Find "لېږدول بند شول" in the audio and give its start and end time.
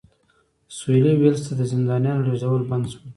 2.27-3.05